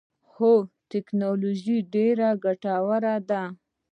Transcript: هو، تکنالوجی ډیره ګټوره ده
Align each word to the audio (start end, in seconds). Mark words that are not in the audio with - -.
هو، 0.35 0.51
تکنالوجی 0.91 1.77
ډیره 1.93 2.29
ګټوره 2.45 3.15
ده 3.29 3.43